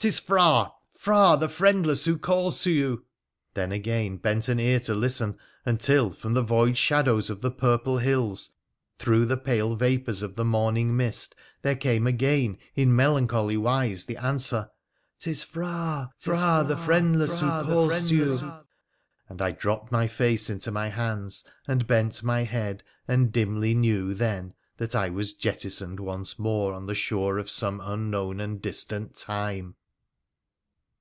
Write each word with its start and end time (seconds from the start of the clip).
'tis 0.00 0.20
Phra— 0.20 0.70
Phra 0.96 1.36
the 1.40 1.48
friendless 1.48 2.04
who 2.04 2.16
calls 2.18 2.62
to 2.62 2.70
you!' 2.70 3.04
then 3.54 3.72
again 3.72 4.16
bent 4.16 4.46
an 4.48 4.60
ear 4.60 4.78
to 4.78 4.94
listen, 4.94 5.36
until, 5.66 6.10
from 6.10 6.34
the 6.34 6.42
void 6.42 6.76
shadows 6.78 7.30
of 7.30 7.40
the 7.40 7.50
purple 7.50 7.98
hills, 7.98 8.50
through 9.00 9.26
the 9.26 9.36
pale 9.36 9.74
vapours 9.74 10.22
of 10.22 10.36
the 10.36 10.44
morning 10.44 10.96
mist, 10.96 11.34
there 11.62 11.74
came 11.74 12.06
again 12.06 12.56
in 12.76 12.94
melancholy 12.94 13.56
wise 13.56 14.06
the 14.06 14.16
answer 14.18 14.70
—''Tis 15.18 15.42
Phra, 15.42 16.12
Phra 16.16 16.64
the 16.64 16.76
friendless 16.76 17.40
who 17.40 17.48
calls 17.48 18.08
to 18.08 18.14
you!'— 18.14 18.52
and 19.28 19.42
I 19.42 19.50
dropped 19.50 19.90
my 19.90 20.06
face 20.06 20.48
into 20.48 20.70
my 20.70 20.90
hands 20.90 21.42
and 21.66 21.88
bent 21.88 22.22
my 22.22 22.44
head 22.44 22.84
and 23.08 23.32
dimly 23.32 23.74
knew 23.74 24.14
then 24.14 24.54
that 24.76 24.94
I 24.94 25.08
was 25.08 25.32
jettisoned 25.34 25.98
once 25.98 26.38
more 26.38 26.72
on 26.72 26.86
the 26.86 26.94
shore 26.94 27.38
of 27.38 27.50
some 27.50 27.80
unknown 27.82 28.38
and 28.38 28.62
distant 28.62 29.16
time 29.16 29.74